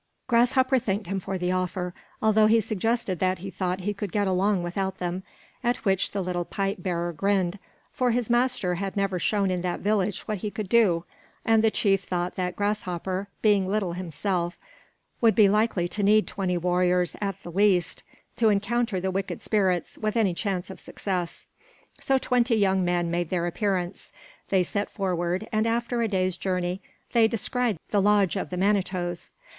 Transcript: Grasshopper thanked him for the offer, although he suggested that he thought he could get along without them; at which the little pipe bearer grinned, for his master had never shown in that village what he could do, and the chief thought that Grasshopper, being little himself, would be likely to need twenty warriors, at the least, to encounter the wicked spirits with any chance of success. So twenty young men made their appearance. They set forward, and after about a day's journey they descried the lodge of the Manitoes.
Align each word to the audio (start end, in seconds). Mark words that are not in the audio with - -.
Grasshopper 0.25 0.79
thanked 0.79 1.05
him 1.05 1.19
for 1.19 1.37
the 1.37 1.51
offer, 1.51 1.93
although 2.23 2.47
he 2.47 2.59
suggested 2.59 3.19
that 3.19 3.37
he 3.37 3.51
thought 3.51 3.81
he 3.81 3.93
could 3.93 4.11
get 4.11 4.27
along 4.27 4.63
without 4.63 4.97
them; 4.97 5.21
at 5.63 5.85
which 5.85 6.09
the 6.09 6.23
little 6.23 6.43
pipe 6.43 6.77
bearer 6.81 7.13
grinned, 7.13 7.59
for 7.91 8.09
his 8.09 8.27
master 8.27 8.73
had 8.73 8.97
never 8.97 9.19
shown 9.19 9.51
in 9.51 9.61
that 9.61 9.81
village 9.81 10.21
what 10.21 10.39
he 10.39 10.49
could 10.49 10.67
do, 10.67 11.05
and 11.45 11.63
the 11.63 11.69
chief 11.69 12.01
thought 12.01 12.33
that 12.35 12.55
Grasshopper, 12.55 13.29
being 13.43 13.67
little 13.67 13.93
himself, 13.93 14.57
would 15.21 15.35
be 15.35 15.47
likely 15.47 15.87
to 15.89 16.01
need 16.01 16.25
twenty 16.25 16.57
warriors, 16.57 17.15
at 17.21 17.35
the 17.43 17.51
least, 17.51 18.01
to 18.37 18.49
encounter 18.49 18.99
the 18.99 19.11
wicked 19.11 19.43
spirits 19.43 19.99
with 19.99 20.17
any 20.17 20.33
chance 20.33 20.71
of 20.71 20.79
success. 20.79 21.45
So 21.99 22.17
twenty 22.17 22.55
young 22.55 22.83
men 22.83 23.11
made 23.11 23.29
their 23.29 23.45
appearance. 23.45 24.11
They 24.49 24.63
set 24.63 24.89
forward, 24.89 25.47
and 25.51 25.67
after 25.67 25.97
about 26.01 26.05
a 26.05 26.07
day's 26.07 26.37
journey 26.37 26.81
they 27.13 27.27
descried 27.27 27.77
the 27.91 28.01
lodge 28.01 28.35
of 28.35 28.49
the 28.49 28.57
Manitoes. 28.57 29.31